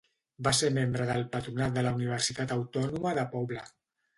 Va 0.45 0.53
ser 0.59 0.69
membre 0.77 1.05
del 1.09 1.27
patronat 1.35 1.77
de 1.77 1.83
la 1.89 1.93
Universitat 1.99 2.57
Autònoma 2.59 3.17
de 3.21 3.29
Pobla. 3.37 3.69